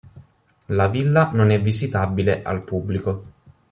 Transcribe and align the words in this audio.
La 0.73 0.87
villa 0.87 1.29
non 1.33 1.51
è 1.51 1.61
visitabile 1.61 2.41
al 2.41 2.63
pubblico. 2.63 3.23